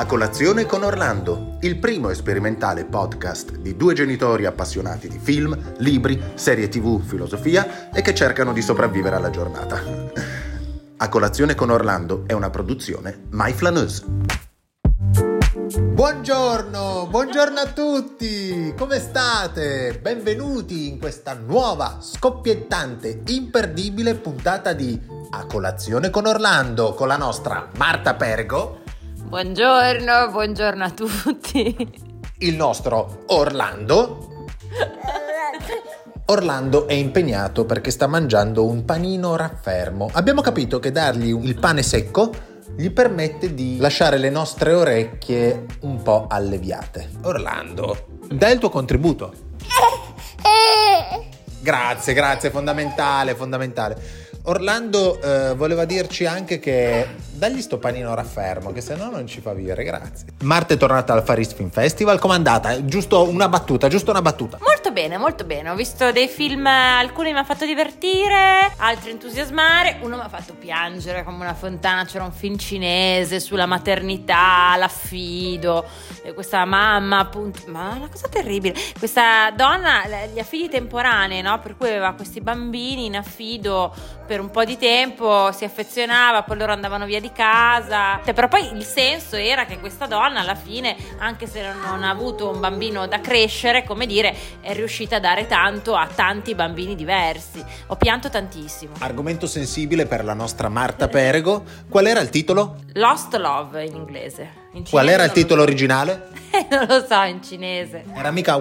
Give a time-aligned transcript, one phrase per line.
[0.00, 6.22] A colazione con Orlando, il primo sperimentale podcast di due genitori appassionati di film, libri,
[6.34, 9.82] serie tv, filosofia e che cercano di sopravvivere alla giornata.
[10.98, 14.04] A colazione con Orlando è una produzione My Flaneuse.
[15.80, 19.98] Buongiorno, buongiorno a tutti, come state?
[20.00, 24.96] Benvenuti in questa nuova, scoppiettante, imperdibile puntata di
[25.30, 28.86] A colazione con Orlando con la nostra Marta Pergo
[29.28, 31.76] Buongiorno, buongiorno a tutti.
[32.38, 34.46] il nostro Orlando.
[36.24, 40.08] Orlando è impegnato perché sta mangiando un panino raffermo.
[40.14, 42.32] Abbiamo capito che dargli il pane secco
[42.74, 47.10] gli permette di lasciare le nostre orecchie un po' alleviate.
[47.24, 49.34] Orlando, dai il tuo contributo.
[51.60, 54.26] Grazie, grazie, fondamentale, fondamentale.
[54.44, 57.06] Orlando eh, voleva dirci anche che
[57.38, 60.26] dagli sto panino raffermo, che se no non ci fa vivere, grazie.
[60.42, 62.84] Marta è tornata al Faris Film Festival, com'è andata?
[62.84, 64.58] Giusto una battuta, giusto una battuta.
[64.60, 65.70] Molto bene, molto bene.
[65.70, 70.54] Ho visto dei film, alcuni mi hanno fatto divertire, altri entusiasmare, uno mi ha fatto
[70.54, 72.04] piangere come una fontana.
[72.04, 75.84] C'era un film cinese sulla maternità, l'affido,
[76.34, 78.74] questa mamma, appunto, ma una cosa terribile.
[78.98, 81.60] Questa donna, gli affidi temporanei, no?
[81.60, 83.94] Per cui aveva questi bambini in affido
[84.26, 88.20] per un po' di tempo, si affezionava, poi loro andavano via di casa.
[88.24, 92.10] Cioè, però poi il senso era che questa donna alla fine, anche se non ha
[92.10, 96.94] avuto un bambino da crescere, come dire, è riuscita a dare tanto a tanti bambini
[96.94, 97.64] diversi.
[97.88, 98.94] Ho pianto tantissimo.
[98.98, 101.64] Argomento sensibile per la nostra Marta Perego.
[101.88, 102.76] Qual era il titolo?
[102.94, 104.66] Lost Love in inglese.
[104.72, 106.28] In Qual era il titolo originale?
[106.70, 108.04] non lo so in cinese.
[108.14, 108.56] Era mica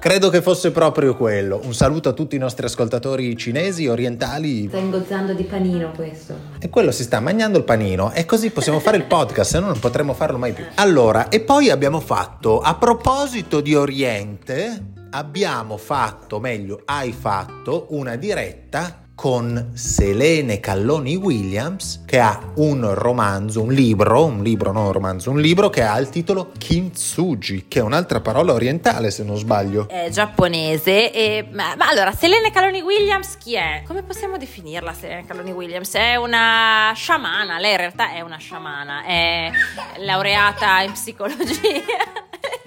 [0.00, 1.60] Credo che fosse proprio quello.
[1.62, 4.66] Un saluto a tutti i nostri ascoltatori cinesi, orientali.
[4.66, 6.34] Sta ingozzando di panino questo.
[6.58, 9.66] E quello si sta mangiando il panino e così possiamo fare il podcast, se no
[9.66, 10.64] non potremo farlo mai più.
[10.76, 18.16] Allora, e poi abbiamo fatto, a proposito di Oriente, abbiamo fatto, meglio, hai fatto una
[18.16, 24.92] diretta con Selene Calloni Williams che ha un romanzo, un libro, un libro, non un
[24.92, 29.36] romanzo, un libro che ha il titolo Kintsugi, che è un'altra parola orientale se non
[29.36, 29.88] sbaglio.
[29.90, 33.82] È giapponese e ma, ma allora Selene Caloni Williams chi è?
[33.86, 35.92] Come possiamo definirla Selene Caloni Williams?
[35.92, 39.50] È una sciamana, lei in realtà è una sciamana, è
[39.98, 41.82] laureata in psicologia.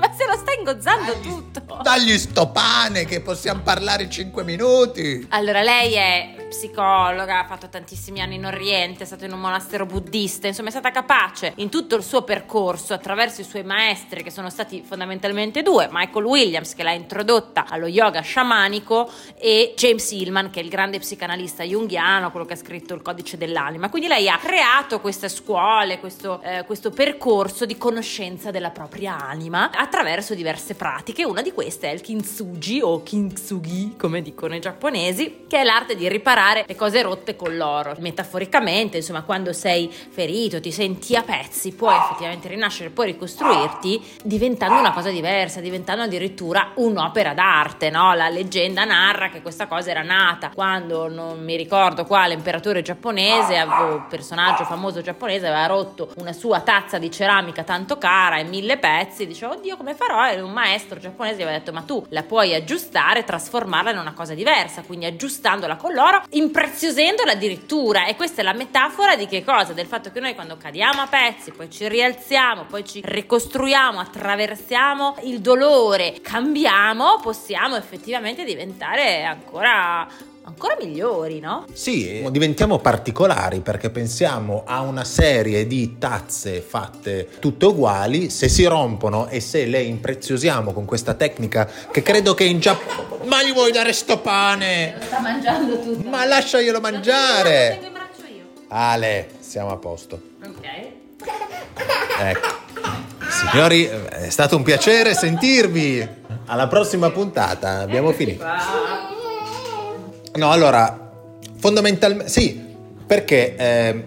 [0.18, 1.78] se lo sta ingozzando tutto.
[1.80, 5.24] Dagli sto pane che possiamo parlare 5 minuti.
[5.30, 9.86] Allora, lei è psicologa, ha fatto tantissimi anni in Oriente, è stata in un monastero
[9.86, 14.30] buddista, insomma è stata capace in tutto il suo percorso attraverso i suoi maestri che
[14.30, 20.50] sono stati fondamentalmente due, Michael Williams che l'ha introdotta allo yoga sciamanico e James Hillman
[20.50, 23.90] che è il grande psicanalista junghiano, quello che ha scritto il codice dell'anima.
[23.90, 29.70] Quindi lei ha creato queste scuole, questo, eh, questo percorso di conoscenza della propria anima
[29.70, 31.24] attraverso diverse pratiche.
[31.24, 35.94] Una di queste è il kintsugi o kintsugi, come dicono i giapponesi, che è l'arte
[35.94, 37.94] di riparare le cose rotte con l'oro.
[37.98, 44.78] Metaforicamente, insomma, quando sei ferito, ti senti a pezzi, puoi effettivamente rinascere, puoi ricostruirti diventando
[44.78, 48.14] una cosa diversa, diventando addirittura un'opera d'arte, no?
[48.14, 53.66] La leggenda narra che questa cosa era nata quando non mi ricordo quale imperatore giapponese,
[54.08, 59.26] personaggio famoso giapponese aveva rotto una sua tazza di ceramica tanto cara in mille pezzi,
[59.26, 60.30] diceva oddio come farò?
[60.30, 64.12] E un maestro giapponese gli aveva detto ma tu la puoi aggiustare, trasformarla in una
[64.12, 69.44] cosa diversa, quindi aggiustandola con l'oro, impreziosendola addirittura e questa è la metafora di che
[69.44, 69.72] cosa?
[69.72, 75.16] Del fatto che noi quando cadiamo a pezzi, poi ci rialziamo, poi ci ricostruiamo, attraversiamo
[75.22, 80.06] il dolore, cambiamo, possiamo effettivamente diventare ancora
[80.48, 81.66] ancora migliori, no?
[81.72, 88.64] Sì, diventiamo particolari perché pensiamo a una serie di tazze fatte tutte uguali, se si
[88.64, 93.26] rompono e se le impreziosiamo con questa tecnica che credo che in Giappone...
[93.26, 94.96] Ma gli vuoi dare sto pane?
[95.00, 96.08] Sta mangiando tutto.
[96.08, 97.68] Ma lasciaglielo Lo mangiare!
[97.72, 98.44] tengo in braccio io.
[98.68, 100.20] Ale, siamo a posto.
[100.44, 100.66] Ok.
[102.20, 102.48] Ecco.
[103.28, 106.16] Signori, è stato un piacere sentirvi.
[106.46, 108.42] Alla prossima puntata, abbiamo finito.
[110.38, 111.10] No, allora,
[111.56, 112.64] fondamentalmente sì,
[113.04, 114.04] perché eh,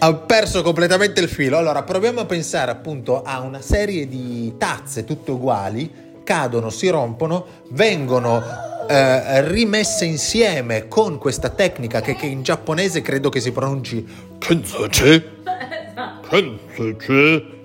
[0.00, 1.56] ho perso completamente il filo.
[1.58, 7.46] Allora, proviamo a pensare appunto a una serie di tazze tutte uguali, cadono, si rompono,
[7.68, 8.42] vengono
[8.88, 14.04] eh, rimesse insieme con questa tecnica che, che in giapponese credo che si pronunci
[14.38, 15.24] Kensuchi.
[16.28, 17.57] Kensuchi.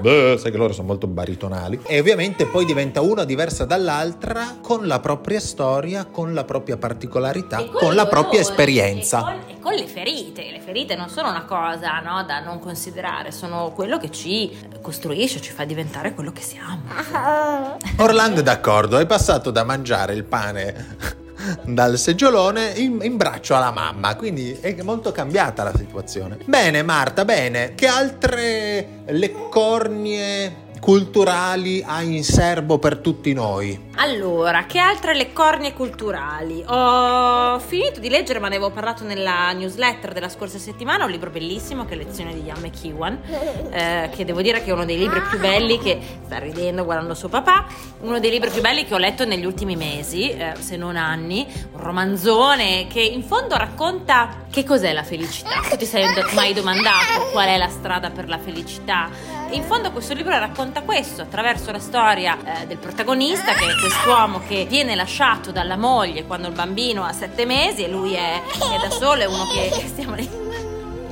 [0.00, 1.80] Beh, sai che loro sono molto baritonali.
[1.86, 7.64] E ovviamente poi diventa una diversa dall'altra con la propria storia, con la propria particolarità,
[7.64, 9.18] con i la propria dolori, esperienza.
[9.18, 10.50] E con, e con le ferite.
[10.50, 15.40] Le ferite non sono una cosa no, da non considerare, sono quello che ci costruisce,
[15.40, 16.82] ci fa diventare quello che siamo.
[17.98, 21.24] Orlando è d'accordo, è passato da mangiare il pane
[21.62, 26.38] dal seggiolone in, in braccio alla mamma, quindi è molto cambiata la situazione.
[26.44, 33.90] Bene Marta, bene, che altre leccornie culturali hai in serbo per tutti noi?
[33.96, 36.62] Allora, che altre le cornie culturali?
[36.64, 41.30] Ho finito di leggere, ma ne avevo parlato nella newsletter della scorsa settimana, un libro
[41.30, 43.18] bellissimo che è Lezione di Ian McEwan,
[43.72, 47.14] eh, che devo dire che è uno dei libri più belli che sta ridendo guardando
[47.14, 47.66] suo papà,
[48.02, 51.44] uno dei libri più belli che ho letto negli ultimi mesi, eh, se non anni,
[51.72, 55.62] un romanzone che in fondo racconta che cos'è la felicità.
[55.68, 59.35] Tu ti sei mai domandato qual è la strada per la felicità?
[59.50, 64.42] In fondo questo libro racconta questo attraverso la storia eh, del protagonista che è quest'uomo
[64.46, 68.88] che viene lasciato dalla moglie quando il bambino ha sette mesi e lui è, è
[68.88, 70.28] da solo, è uno che stiamo lì.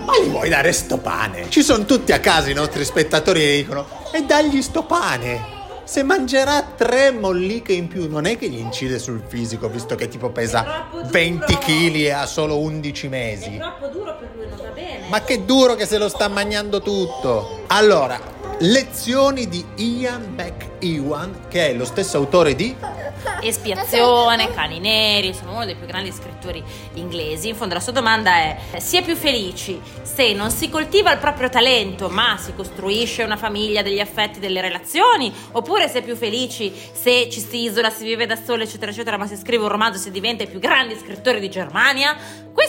[0.05, 1.49] Ma gli vuoi dare sto pane?
[1.49, 5.53] Ci sono tutti a casa i nostri spettatori che dicono e dagli sto pane.
[5.85, 10.09] Se mangerà tre molliche in più, non è che gli incide sul fisico, visto che
[10.09, 11.09] tipo È pesa troppo duro.
[11.11, 13.57] 20 kg e ha solo 11 È mesi.
[13.59, 14.64] troppo duro per lui, non.
[15.15, 17.63] Ma che duro che se lo sta mangiando tutto.
[17.69, 18.21] Allora,
[18.59, 22.75] lezioni di Ian McEwan, che è lo stesso autore di
[23.41, 26.63] Espiazione, Cani Neri, sono uno dei più grandi scrittori
[26.95, 27.49] inglesi.
[27.49, 31.19] In fondo la sua domanda è: si è più felici se non si coltiva il
[31.19, 35.33] proprio talento, ma si costruisce una famiglia degli affetti, delle relazioni?
[35.53, 39.17] Oppure si è più felici se ci si isola, si vive da sole, eccetera, eccetera,
[39.17, 42.17] ma si scrive un romanzo si diventa i più grandi scrittori di Germania?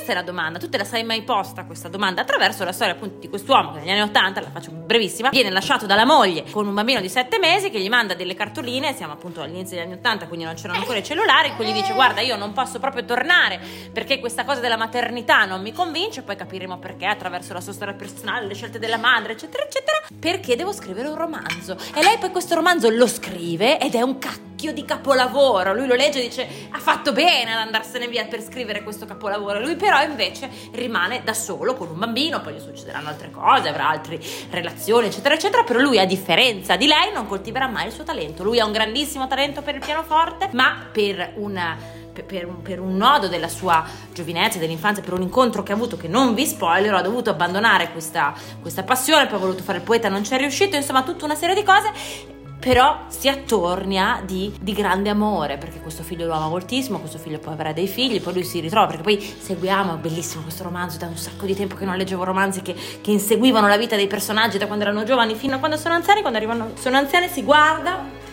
[0.06, 0.60] Questa è la domanda.
[0.60, 3.80] Tu te la sei mai posta questa domanda attraverso la storia appunto di quest'uomo che
[3.80, 7.40] negli anni 80, la faccio brevissima, viene lasciato dalla moglie con un bambino di 7
[7.40, 10.78] mesi che gli manda delle cartoline, siamo appunto all'inizio degli anni 80, quindi non c'erano
[10.78, 13.60] ancora i cellulari, in gli dice guarda io non posso proprio tornare
[13.92, 17.96] perché questa cosa della maternità non mi convince, poi capiremo perché attraverso la sua storia
[17.96, 21.78] personale, le scelte della madre, eccetera, eccetera, perché devo scrivere un romanzo.
[21.96, 24.20] E lei poi questo romanzo lo scrive ed è un
[24.56, 25.74] cacchio di capolavoro.
[25.74, 29.60] Lui lo legge e dice ha fatto bene ad andarsene via per scrivere questo capolavoro.
[29.60, 33.90] Lui però invece rimane da solo con un bambino, poi gli succederanno altre cose, avrà
[33.90, 34.20] altre
[34.50, 38.44] relazioni, eccetera, eccetera, però lui a differenza di lei non coltiverà mai il suo talento.
[38.44, 42.96] Lui ha un grandissimo talento per il pianoforte, ma per una per- un, per un
[42.96, 46.96] nodo della sua giovinezza, dell'infanzia, per un incontro che ha avuto che non vi spoilerò,
[46.96, 50.38] ha dovuto abbandonare questa, questa passione, poi ha voluto fare il poeta, non ci è
[50.38, 52.34] riuscito, insomma tutta una serie di cose.
[52.60, 57.38] Però si attornia di, di grande amore perché questo figlio lo ama moltissimo, questo figlio
[57.40, 60.98] poi avrà dei figli, poi lui si ritrova perché poi seguiamo, è bellissimo questo romanzo,
[60.98, 64.08] da un sacco di tempo che non leggevo romanzi che, che inseguivano la vita dei
[64.08, 67.44] personaggi da quando erano giovani fino a quando sono anziani, quando arrivano, sono anziani si
[67.44, 68.24] guarda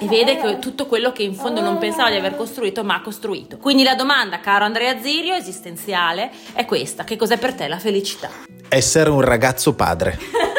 [0.00, 3.00] e vede che tutto quello che in fondo non pensava di aver costruito, ma ha
[3.00, 3.56] costruito.
[3.58, 8.28] Quindi la domanda, caro Andrea Zirio, esistenziale, è questa: che cos'è per te la felicità?
[8.70, 10.18] essere un ragazzo padre.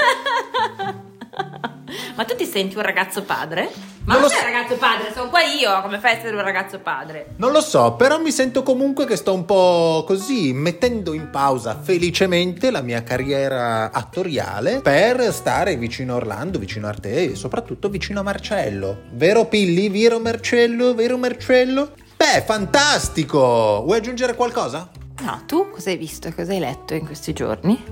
[2.21, 3.67] Ma tu ti senti un ragazzo padre?
[4.03, 4.45] Ma Non non lo sei so.
[4.45, 7.33] un ragazzo padre, sono qua io, come fai a essere un ragazzo padre?
[7.37, 11.79] Non lo so, però mi sento comunque che sto un po' così, mettendo in pausa
[11.81, 17.89] felicemente la mia carriera attoriale per stare vicino a Orlando, vicino a te e soprattutto
[17.89, 19.01] vicino a Marcello.
[19.13, 19.89] Vero Pilli?
[19.89, 20.93] Vero Marcello?
[20.93, 21.93] Vero Marcello?
[22.17, 23.81] Beh, fantastico!
[23.83, 24.91] Vuoi aggiungere qualcosa?
[25.21, 27.83] No, tu cosa hai visto e cosa hai letto in questi giorni?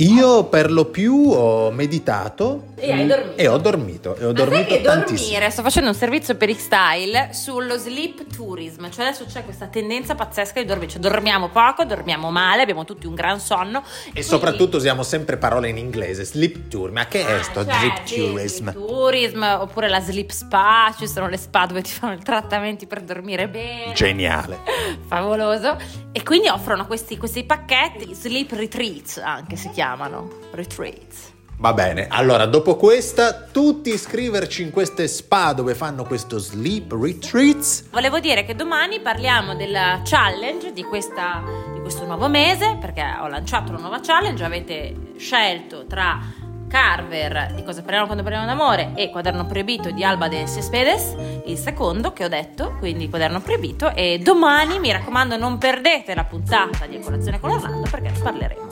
[0.00, 3.36] Io per lo più ho meditato E hai dormito.
[3.36, 5.28] e ho dormito e ho Ma sai dormito che tantissimo.
[5.28, 10.14] dormire, sto facendo un servizio per X-Style sullo sleep tourism, cioè adesso c'è questa tendenza
[10.14, 13.80] pazzesca di dormire, cioè dormiamo poco, dormiamo male, abbiamo tutti un gran sonno.
[13.80, 17.64] E quindi- soprattutto usiamo sempre parole in inglese, sleep tour, ma che è Ah, sto
[17.64, 18.70] cioè, sleep sì, tourism?
[18.70, 22.86] sleep tourism, oppure la sleep spa, ci sono le spa dove ti fanno i trattamenti
[22.86, 23.92] per dormire bene.
[23.92, 24.60] Geniale.
[25.06, 25.76] Favoloso.
[26.12, 30.28] E quindi offrono questi, questi pacchetti, sleep retreats anche si chiamano.
[30.52, 31.32] Retreats.
[31.58, 37.90] Va bene, allora dopo questa, tutti iscriverci in queste spa dove fanno questo sleep retreats.
[37.90, 41.42] Volevo dire che domani parliamo della challenge di, questa,
[41.74, 46.18] di questo nuovo mese, perché ho lanciato una nuova challenge, avete scelto tra
[46.66, 51.58] Carver, di cosa parliamo quando parliamo d'amore, e Quaderno Proibito di Alba de Cespedes, il
[51.58, 56.86] secondo che ho detto, quindi Quaderno Proibito, e domani mi raccomando non perdete la puntata
[56.86, 58.68] di Colazione con Orlando perché ne parleremo.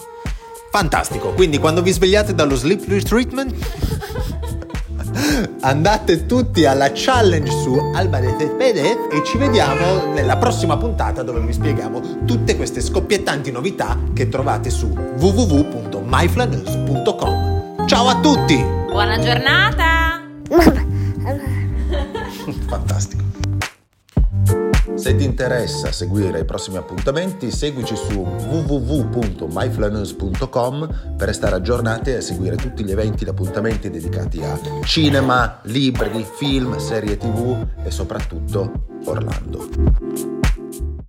[0.70, 3.54] Fantastico, quindi quando vi svegliate dallo sleep retreatment
[5.62, 11.40] andate tutti alla challenge su Alba de Cespedes e ci vediamo nella prossima puntata dove
[11.40, 17.86] vi spieghiamo tutte queste scoppiettanti novità che trovate su www.myflanews.com.
[17.86, 18.56] Ciao a tutti!
[18.90, 20.22] Buona giornata!
[22.68, 23.24] Fantastico.
[25.08, 32.56] Se ti interessa seguire i prossimi appuntamenti, seguici su www.myflanews.com per restare aggiornati e seguire
[32.56, 38.70] tutti gli eventi ed appuntamenti dedicati a cinema, libri, film, serie tv e soprattutto
[39.06, 40.27] Orlando.